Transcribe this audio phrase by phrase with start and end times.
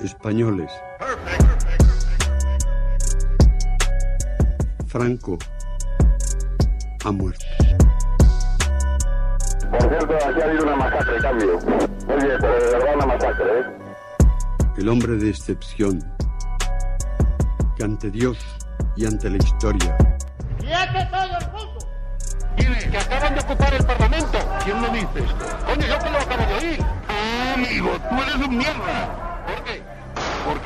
[0.00, 0.70] españoles.
[4.86, 5.38] Franco
[7.04, 7.44] ha muerto.
[9.70, 11.56] Por cierto, aquí ha habido una masacre, cambio.
[11.56, 13.64] Oye, pero de verdad una masacre, ¿eh?
[14.76, 16.02] El hombre de excepción,
[17.76, 18.38] que ante Dios
[18.96, 19.96] y ante la historia
[20.58, 21.78] ¡Quiete todo el mundo!
[22.56, 22.84] ¿Quiénes?
[22.86, 24.38] Que acaban de ocupar el Parlamento.
[24.64, 25.46] ¿Quién lo dice esto?
[25.66, 26.78] Coño, yo que lo acabo de oír.
[27.08, 29.31] Ah, amigo, tú eres un mierda.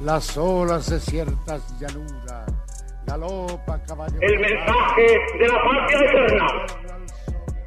[0.00, 2.46] las olas de ciertas llanuras,
[3.06, 4.18] galopa caballo.
[4.20, 6.46] El mensaje de la patria eterna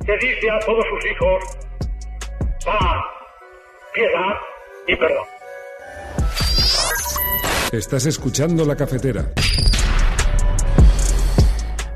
[0.06, 1.44] que dice a todos sus hijos
[2.66, 3.04] paz,
[3.94, 4.36] piedad
[4.88, 5.26] y perdón.
[7.72, 9.31] Estás escuchando la cafetera.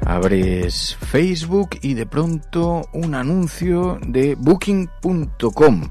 [0.05, 5.89] Abres Facebook y de pronto un anuncio de booking.com.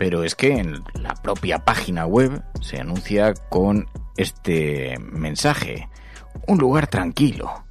[0.00, 5.90] Pero es que en la propia página web se anuncia con este mensaje.
[6.46, 7.66] Un lugar tranquilo.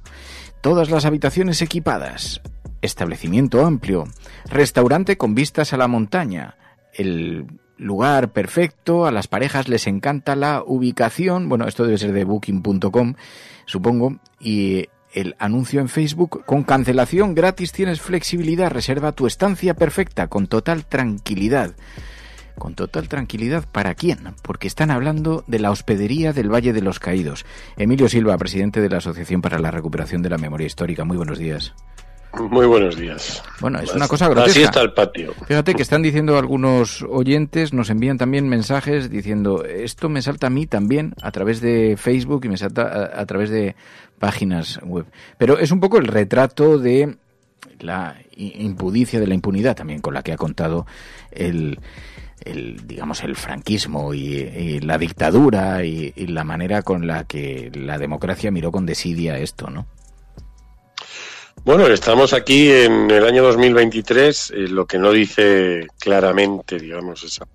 [0.60, 2.40] Todas las habitaciones equipadas.
[2.82, 4.04] Establecimiento amplio.
[4.44, 6.56] Restaurante con vistas a la montaña.
[6.94, 9.06] El lugar perfecto.
[9.06, 11.48] A las parejas les encanta la ubicación.
[11.48, 13.14] Bueno, esto debe ser de booking.com,
[13.66, 14.20] supongo.
[14.38, 18.70] Y el anuncio en Facebook con cancelación gratis tienes flexibilidad.
[18.70, 21.74] Reserva tu estancia perfecta con total tranquilidad.
[22.58, 24.18] Con total tranquilidad, ¿para quién?
[24.42, 27.46] Porque están hablando de la hospedería del Valle de los Caídos.
[27.76, 31.04] Emilio Silva, presidente de la Asociación para la Recuperación de la Memoria Histórica.
[31.04, 31.74] Muy buenos días.
[32.38, 33.42] Muy buenos días.
[33.60, 34.50] Bueno, es una cosa grotesca.
[34.50, 35.34] Así está el patio.
[35.46, 40.50] Fíjate que están diciendo algunos oyentes, nos envían también mensajes diciendo, esto me salta a
[40.50, 43.74] mí también a través de Facebook y me salta a, a través de
[44.20, 45.06] páginas web.
[45.38, 47.16] Pero es un poco el retrato de
[47.80, 50.86] la impudicia, de la impunidad también con la que ha contado
[51.32, 51.78] el,
[52.44, 58.50] el digamos, el franquismo y, la dictadura y, la manera con la que la democracia
[58.50, 59.86] miró con desidia esto, ¿no?
[61.62, 64.50] Bueno, estamos aquí en el año 2023.
[64.50, 67.46] eh, lo que no dice claramente, digamos, esa,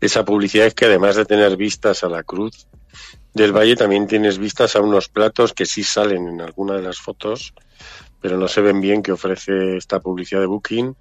[0.00, 2.66] esa publicidad es que además de tener vistas a la cruz
[3.34, 6.98] del valle, también tienes vistas a unos platos que sí salen en alguna de las
[6.98, 7.52] fotos,
[8.22, 10.96] pero no se ven bien que ofrece esta publicidad de Booking,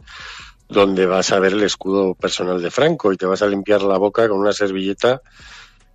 [0.67, 3.97] donde vas a ver el escudo personal de Franco y te vas a limpiar la
[3.97, 5.21] boca con una servilleta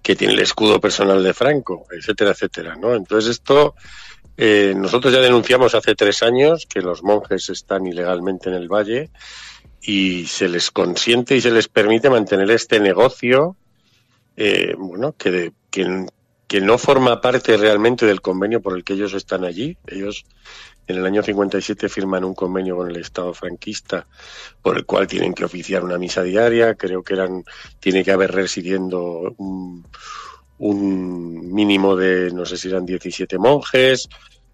[0.03, 2.95] que tiene el escudo personal de Franco, etcétera, etcétera, ¿no?
[2.95, 3.75] Entonces esto
[4.37, 9.11] eh, nosotros ya denunciamos hace tres años que los monjes están ilegalmente en el valle
[9.83, 13.57] y se les consiente y se les permite mantener este negocio,
[14.37, 16.07] eh, bueno, que, de- que,
[16.51, 19.77] que no forma parte realmente del convenio por el que ellos están allí.
[19.87, 20.25] Ellos
[20.89, 24.09] en el año 57 firman un convenio con el Estado franquista
[24.61, 26.75] por el cual tienen que oficiar una misa diaria.
[26.75, 27.45] Creo que eran
[27.79, 29.87] tiene que haber residiendo un,
[30.59, 34.09] un mínimo de, no sé si eran 17 monjes,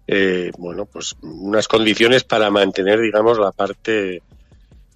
[0.05, 4.21] eh, bueno, pues unas condiciones para mantener, digamos, la parte,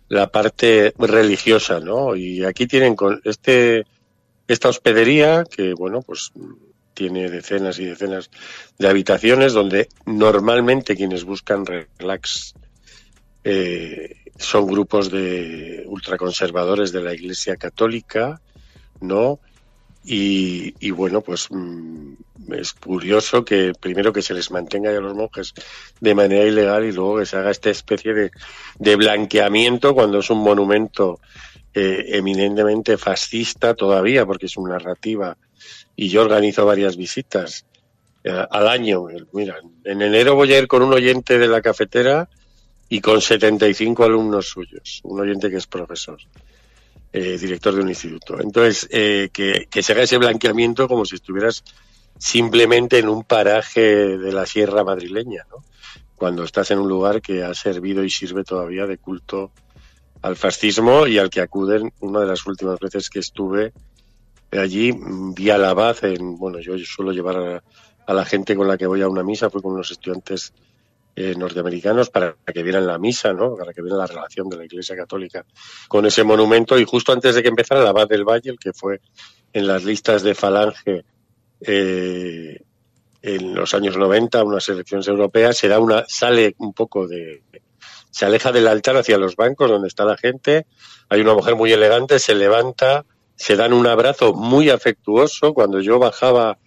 [0.07, 2.15] la parte religiosa, ¿no?
[2.15, 3.87] Y aquí tienen con este,
[4.47, 6.31] esta hospedería que, bueno, pues
[7.01, 8.29] tiene decenas y decenas
[8.77, 12.53] de habitaciones donde normalmente quienes buscan relax
[13.43, 18.39] eh, son grupos de ultraconservadores de la Iglesia Católica,
[18.99, 19.39] ¿no?
[20.03, 22.13] Y, bueno, pues mm,
[22.53, 25.53] es curioso que primero que se les mantenga a los monjes
[25.99, 28.31] de manera ilegal y luego que se haga esta especie de,
[28.77, 31.19] de blanqueamiento cuando es un monumento
[31.73, 35.35] eh, eminentemente fascista todavía, porque es una narrativa.
[35.95, 37.65] Y yo organizo varias visitas
[38.23, 39.05] eh, al año.
[39.33, 42.29] Mira, en enero voy a ir con un oyente de la cafetera
[42.89, 46.17] y con 75 alumnos suyos, un oyente que es profesor
[47.13, 48.39] eh, director de un instituto.
[48.39, 51.63] Entonces, eh, que, que se haga ese blanqueamiento como si estuvieras
[52.17, 55.63] simplemente en un paraje de la sierra madrileña, ¿no?
[56.15, 59.51] Cuando estás en un lugar que ha servido y sirve todavía de culto
[60.21, 63.73] al fascismo y al que acuden una de las últimas veces que estuve
[64.51, 64.93] allí,
[65.35, 67.63] vi al abad en, bueno, yo suelo llevar a,
[68.05, 70.53] a la gente con la que voy a una misa, fue con unos estudiantes
[71.15, 73.55] eh, norteamericanos para que vieran la misa, ¿no?
[73.55, 75.45] Para que vieran la relación de la Iglesia Católica
[75.89, 78.71] con ese monumento y justo antes de que empezara el abad del Valle, el que
[78.71, 79.01] fue
[79.51, 81.03] en las listas de Falange
[81.59, 82.61] eh,
[83.21, 87.43] en los años 90, unas elecciones europeas, se da una, sale un poco de,
[88.09, 90.65] se aleja del altar hacia los bancos donde está la gente,
[91.09, 93.05] hay una mujer muy elegante, se levanta,
[93.41, 95.53] se dan un abrazo muy afectuoso.
[95.53, 96.59] Cuando yo bajaba,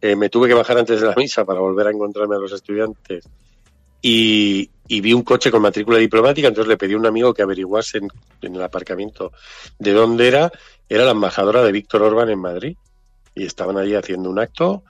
[0.00, 2.52] eh, me tuve que bajar antes de la misa para volver a encontrarme a los
[2.52, 3.28] estudiantes
[4.00, 7.98] y, vi un coche con matrícula diplomática, entonces le pedí a un amigo que averiguase
[7.98, 9.32] en, el aparcamiento
[9.78, 10.52] de dónde era.
[10.88, 12.76] Era la embajadora de Víctor Orbán en Madrid
[13.34, 14.84] y estaban allí haciendo un acto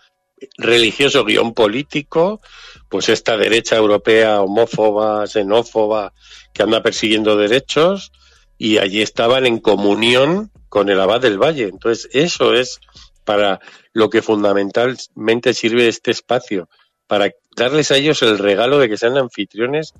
[0.58, 2.42] religioso guion político,
[2.90, 6.12] pues esta derecha europea homófoba, xenófoba,
[6.52, 8.12] que anda persiguiendo derechos,
[8.58, 11.68] y allí estaban en comunión con el abad del Valle.
[11.68, 12.80] Entonces, eso es
[13.24, 13.60] para
[13.92, 16.68] lo que fundamentalmente sirve este espacio,
[17.06, 19.94] para darles a ellos el regalo de que sean anfitriones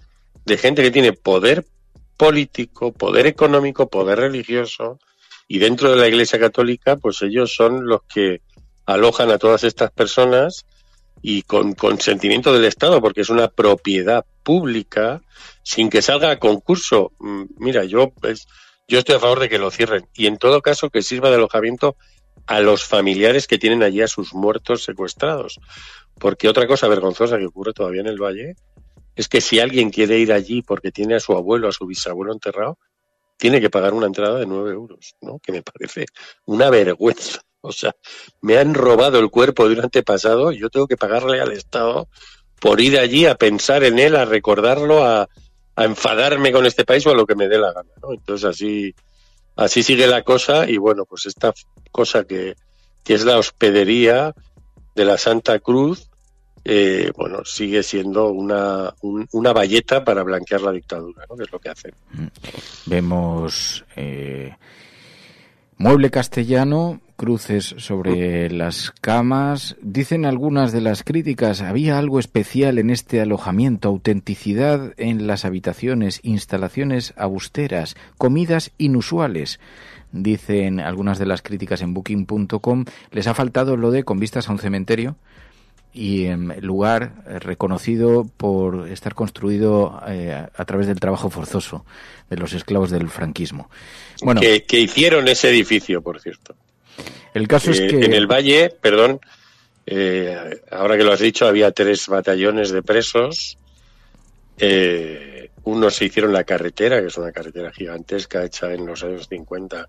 [0.45, 1.65] de gente que tiene poder
[2.17, 4.99] político, poder económico, poder religioso,
[5.47, 8.41] y dentro de la Iglesia Católica, pues ellos son los que
[8.85, 10.67] alojan a todas estas personas
[11.23, 15.23] y con consentimiento del Estado, porque es una propiedad pública,
[15.63, 17.13] sin que salga a concurso.
[17.21, 18.49] Mm, mira, yo, pues,
[18.87, 21.37] yo estoy a favor de que lo cierren y en todo caso que sirva de
[21.37, 21.97] alojamiento
[22.47, 25.61] a los familiares que tienen allí a sus muertos secuestrados.
[26.19, 28.55] Porque otra cosa vergonzosa que ocurre todavía en el Valle
[29.17, 32.33] es que si alguien quiere ir allí porque tiene a su abuelo, a su bisabuelo
[32.33, 32.79] enterrado,
[33.37, 35.39] tiene que pagar una entrada de nueve euros, ¿no?
[35.39, 36.07] Que me parece
[36.47, 37.41] una vergüenza.
[37.61, 37.97] O sea,
[38.43, 42.09] me han robado el cuerpo de un antepasado y yo tengo que pagarle al Estado
[42.61, 45.29] por ir allí a pensar en él, a recordarlo, a,
[45.77, 47.91] enfadarme con este país o a lo que me dé la gana.
[48.03, 48.13] ¿no?
[48.13, 48.95] Entonces así,
[49.57, 51.53] así sigue la cosa y bueno, pues esta
[51.91, 52.55] cosa que,
[53.03, 54.35] que es la hospedería
[54.95, 56.09] de la Santa Cruz,
[56.65, 58.95] eh, bueno, sigue siendo una,
[59.33, 61.37] una valleta para blanquear la dictadura, ¿no?
[61.37, 61.95] que es lo que hacen.
[62.13, 62.27] Mm.
[62.87, 64.55] Vemos eh,
[65.77, 69.77] mueble castellano cruces sobre las camas.
[69.81, 76.21] Dicen algunas de las críticas, había algo especial en este alojamiento, autenticidad en las habitaciones,
[76.23, 79.61] instalaciones austeras, comidas inusuales.
[80.13, 84.53] Dicen algunas de las críticas en booking.com, les ha faltado lo de con vistas a
[84.53, 85.17] un cementerio
[85.93, 91.85] y en lugar reconocido por estar construido eh, a través del trabajo forzoso
[92.29, 93.71] de los esclavos del franquismo.
[94.23, 96.57] Bueno, que hicieron ese edificio, por cierto.
[97.35, 98.05] El caso es eh, que...
[98.05, 99.21] En el Valle, perdón,
[99.87, 103.59] eh, ahora que lo has dicho, había tres batallones de presos.
[104.59, 109.29] Eh, unos se hicieron la carretera, que es una carretera gigantesca hecha en los años
[109.29, 109.89] 50,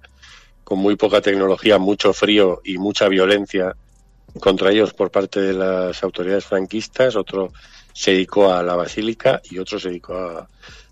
[0.64, 3.76] con muy poca tecnología, mucho frío y mucha violencia
[4.40, 7.16] contra ellos por parte de las autoridades franquistas.
[7.16, 7.54] Otro
[7.94, 10.50] se dedicó a la basílica y otro se dedicó a,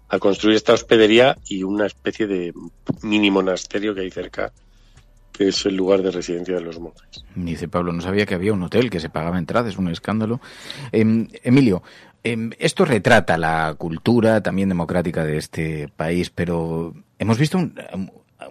[0.10, 2.54] a construir esta hospedería y una especie de
[3.02, 4.54] mini monasterio que hay cerca
[5.34, 7.26] que es el lugar de residencia de los monjes.
[7.36, 10.40] Dice Pablo, no sabía que había un hotel que se pagaba entrada, es un escándalo.
[10.92, 11.82] Em, Emilio,
[12.24, 17.58] em, esto retrata la cultura también democrática de este país, pero hemos visto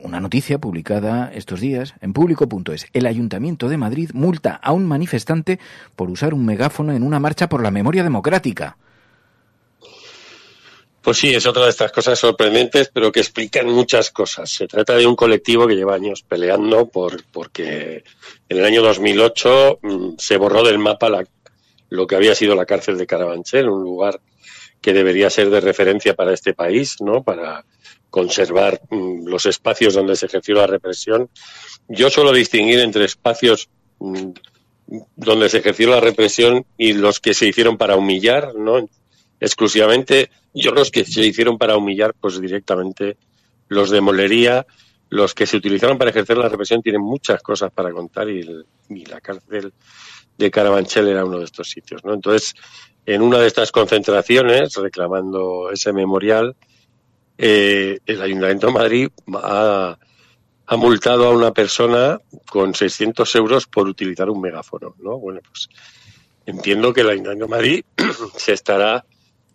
[0.02, 2.86] una noticia publicada estos días en público.es.
[2.92, 5.60] El Ayuntamiento de Madrid multa a un manifestante
[5.94, 8.76] por usar un megáfono en una marcha por la memoria democrática.
[11.02, 14.48] Pues sí, es otra de estas cosas sorprendentes, pero que explican muchas cosas.
[14.50, 18.04] Se trata de un colectivo que lleva años peleando por porque
[18.48, 21.24] en el año 2008 mm, se borró del mapa la,
[21.88, 24.20] lo que había sido la cárcel de Carabanchel, un lugar
[24.80, 27.24] que debería ser de referencia para este país, ¿no?
[27.24, 27.64] Para
[28.08, 31.30] conservar mm, los espacios donde se ejerció la represión.
[31.88, 33.68] Yo suelo distinguir entre espacios
[33.98, 34.30] mm,
[35.16, 38.86] donde se ejerció la represión y los que se hicieron para humillar, ¿no?
[39.42, 40.30] exclusivamente.
[40.54, 43.16] Yo los que se hicieron para humillar, pues directamente
[43.68, 44.66] los demolería.
[45.08, 48.42] Los que se utilizaron para ejercer la represión tienen muchas cosas para contar y,
[49.06, 49.72] la cárcel
[50.38, 52.04] de Carabanchel era uno de estos sitios.
[52.04, 52.14] ¿no?
[52.14, 52.54] Entonces,
[53.04, 56.56] en una de estas concentraciones, reclamando ese memorial,
[57.36, 59.98] eh, el Ayuntamiento de Madrid ha,
[60.66, 62.18] ha, multado a una persona
[62.48, 64.94] con 600 euros por utilizar un megáfono.
[64.98, 65.18] ¿no?
[65.18, 65.68] Bueno, pues
[66.46, 67.84] entiendo que el Ayuntamiento de Madrid
[68.36, 69.04] se estará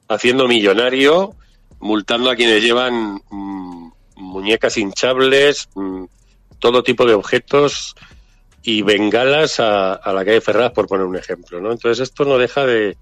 [0.07, 1.35] haciendo millonario,
[1.79, 6.05] multando a quienes llevan mm, muñecas hinchables, mm,
[6.59, 7.95] todo tipo de objetos
[8.63, 11.61] y bengalas a, la calle Ferraz, por poner un ejemplo.
[11.61, 11.71] ¿no?
[11.71, 12.97] Entonces esto no deja de,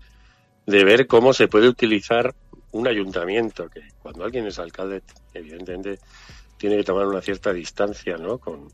[0.66, 2.36] ver cómo se puede utilizar
[2.72, 5.02] un ayuntamiento que cuando alguien es alcalde,
[5.34, 6.00] evidentemente
[6.58, 8.38] tiene que tomar una cierta distancia, ¿no?
[8.38, 8.70] Con,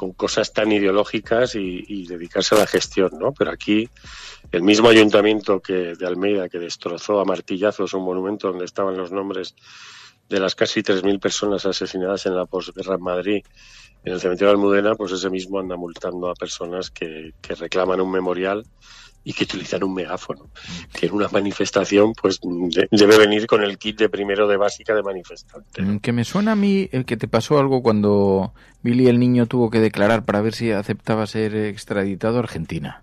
[0.00, 3.32] con cosas tan ideológicas y, dedicarse a la gestión, ¿no?
[3.32, 3.86] Pero aquí
[4.50, 9.12] el mismo ayuntamiento que de Almeida que destrozó a martillazos un monumento donde estaban los
[9.12, 9.54] nombres
[10.26, 13.44] de las casi 3.000 personas asesinadas en la posguerra en Madrid,
[14.02, 18.10] en el cementerio de Almudena, pues ese mismo anda multando a personas que reclaman un
[18.10, 18.64] memorial
[19.22, 20.48] y que utilizan un megáfono,
[20.92, 22.40] que en una manifestación pues
[22.90, 25.82] debe venir con el kit de primero de básica de manifestante.
[25.82, 29.46] Mm, que me suena a mí el que te pasó algo cuando Billy el niño
[29.46, 33.02] tuvo que declarar para ver si aceptaba ser extraditado a Argentina.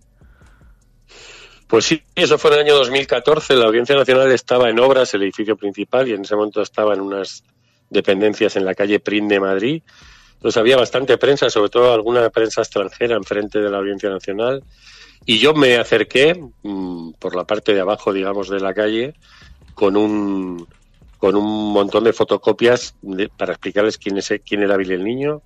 [1.68, 3.56] Pues sí, eso fue en el año 2014.
[3.56, 7.02] La Audiencia Nacional estaba en obras, el edificio principal, y en ese momento estaba en
[7.02, 7.44] unas
[7.90, 9.84] dependencias en la calle Prin de Madrid.
[10.36, 14.64] Entonces había bastante prensa, sobre todo alguna prensa extranjera enfrente de la Audiencia Nacional
[15.30, 19.14] y yo me acerqué mm, por la parte de abajo, digamos, de la calle
[19.76, 20.66] con un,
[21.18, 22.96] con un montón de fotocopias
[23.36, 25.42] para explicarles quién, es, quién era Billy el Niño,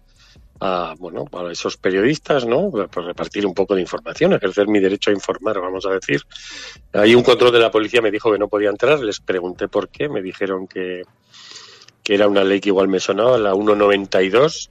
[0.60, 2.70] a, bueno, a esos periodistas, ¿no?
[2.70, 6.22] Por repartir un poco de información, ejercer mi derecho a informar, vamos a decir.
[6.94, 9.90] Ahí un control de la policía me dijo que no podía entrar, les pregunté por
[9.90, 11.02] qué, me dijeron que,
[12.04, 14.70] que era una ley que igual me sonaba, la 192.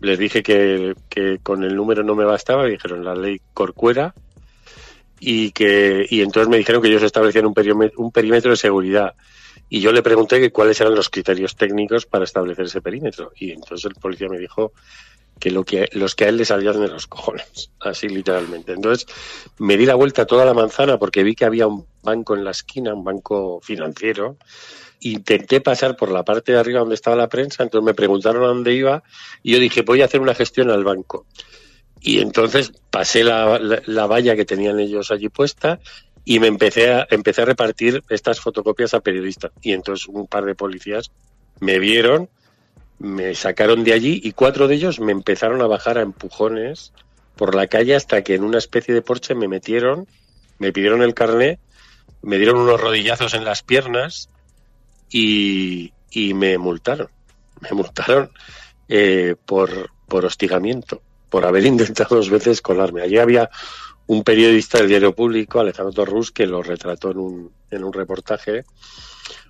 [0.00, 4.12] Les dije que, que con el número no me bastaba, dijeron la ley Corcuera,
[5.24, 9.14] y que y entonces me dijeron que ellos establecían un perímetro, un perímetro de seguridad
[9.68, 13.52] y yo le pregunté que cuáles eran los criterios técnicos para establecer ese perímetro y
[13.52, 14.72] entonces el policía me dijo
[15.38, 18.72] que, lo que los que a él le salían de los cojones, así literalmente.
[18.72, 19.06] Entonces
[19.58, 22.50] me di la vuelta toda la manzana porque vi que había un banco en la
[22.50, 24.36] esquina, un banco financiero.
[25.02, 28.48] Intenté pasar por la parte de arriba donde estaba la prensa, entonces me preguntaron a
[28.48, 29.04] dónde iba
[29.42, 31.26] y yo dije, voy a hacer una gestión al banco.
[32.02, 35.78] Y entonces pasé la, la, valla que tenían ellos allí puesta
[36.24, 39.52] y me empecé a, empecé a repartir estas fotocopias a periodistas.
[39.62, 41.12] Y entonces un par de policías
[41.60, 42.28] me vieron,
[42.98, 46.92] me sacaron de allí y cuatro de ellos me empezaron a bajar a empujones
[47.36, 50.08] por la calle hasta que en una especie de porche me metieron,
[50.58, 51.60] me pidieron el carné,
[52.20, 54.28] me dieron unos rodillazos en las piernas
[55.08, 57.08] y, y me multaron.
[57.60, 58.32] Me multaron
[58.88, 61.00] eh, por, por hostigamiento
[61.32, 63.02] por haber intentado dos veces colarme.
[63.02, 63.50] Allí había
[64.06, 68.64] un periodista del diario público, Alejandro Torrus, que lo retrató en un, en un reportaje.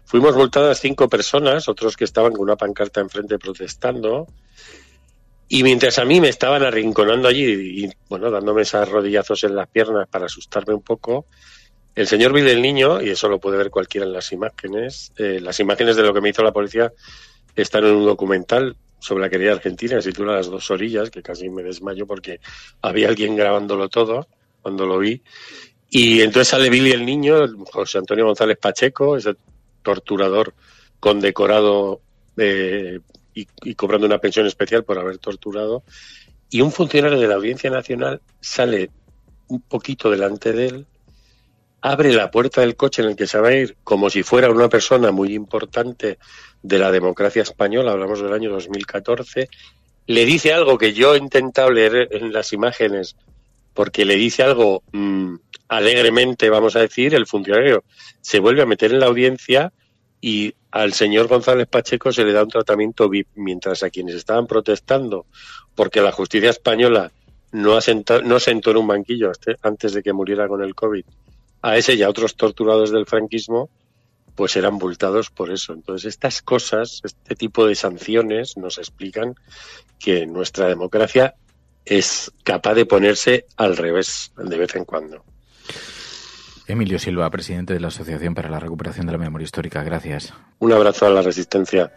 [0.04, 4.28] Fuimos multadas cinco personas, otros que estaban con una pancarta enfrente protestando.
[5.48, 9.68] Y mientras a mí me estaban arrinconando allí y, bueno, dándome esos rodillazos en las
[9.68, 11.26] piernas para asustarme un poco,
[11.94, 15.40] el señor Bill del Niño, y eso lo puede ver cualquiera en las imágenes, eh,
[15.42, 16.92] las imágenes de lo que me hizo la policía
[17.54, 21.50] están en un documental sobre la querida Argentina, se titula Las dos orillas, que casi
[21.50, 22.38] me desmayo porque
[22.80, 24.28] había alguien grabándolo todo
[24.62, 25.20] cuando lo vi.
[25.90, 29.34] Y entonces sale Billy el niño, José Antonio González Pacheco, ese
[29.82, 30.54] torturador
[31.00, 32.00] condecorado
[32.36, 33.00] eh,
[33.34, 35.82] y, y, cobrando una pensión especial por haber torturado.
[36.48, 38.90] Y un funcionario de la Audiencia Nacional sale
[39.48, 40.86] un poquito delante de él,
[41.82, 44.50] abre la puerta del coche en el que se va a ir como si fuera
[44.50, 46.18] una persona muy importante
[46.62, 49.48] de la democracia española, hablamos del año 2014,
[50.06, 53.16] le dice algo que yo he intentado leer en las imágenes,
[53.74, 55.34] porque le dice algo mmm,
[55.68, 57.82] alegremente, vamos a decir, el funcionario
[58.20, 59.72] se vuelve a meter en la audiencia
[60.20, 64.46] y al señor González Pacheco se le da un tratamiento VIP, mientras a quienes estaban
[64.46, 65.26] protestando
[65.74, 67.10] porque la justicia española
[67.50, 71.04] no, asenta, no sentó en un banquillo antes de que muriera con el COVID
[71.62, 73.70] a ese y a otros torturados del franquismo,
[74.34, 75.72] pues eran multados por eso.
[75.72, 79.34] Entonces, estas cosas, este tipo de sanciones nos explican
[79.98, 81.34] que nuestra democracia
[81.84, 85.24] es capaz de ponerse al revés de vez en cuando.
[86.66, 89.82] Emilio Silva, presidente de la Asociación para la Recuperación de la Memoria Histórica.
[89.82, 90.32] Gracias.
[90.58, 91.92] Un abrazo a la resistencia.